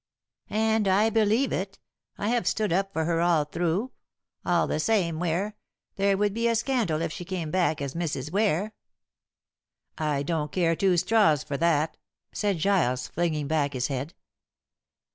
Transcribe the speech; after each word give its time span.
"And 0.49 0.87
I 0.87 1.11
believe 1.11 1.53
it. 1.53 1.77
I 2.17 2.29
have 2.29 2.47
stood 2.47 2.73
up 2.73 2.91
for 2.91 3.05
her 3.05 3.21
all 3.21 3.45
through. 3.45 3.91
All 4.43 4.65
the 4.65 4.79
same, 4.79 5.19
Ware, 5.19 5.55
there 5.95 6.17
would 6.17 6.33
be 6.33 6.47
a 6.47 6.55
scandal 6.55 7.03
if 7.03 7.11
she 7.13 7.23
came 7.23 7.51
back 7.51 7.83
as 7.83 7.93
Mrs. 7.93 8.31
Ware." 8.31 8.73
"I 9.99 10.23
don't 10.23 10.51
care 10.51 10.75
two 10.75 10.97
straws 10.97 11.43
for 11.43 11.55
that," 11.57 11.97
said 12.31 12.57
Giles, 12.57 13.09
flinging 13.09 13.47
back 13.47 13.73
his 13.73 13.89
head. 13.89 14.15